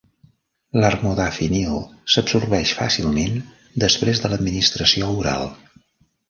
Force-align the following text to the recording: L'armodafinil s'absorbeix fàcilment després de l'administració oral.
L'armodafinil 0.83 1.77
s'absorbeix 2.13 2.71
fàcilment 2.79 3.37
després 3.85 4.23
de 4.25 4.33
l'administració 4.33 5.13
oral. 5.21 5.47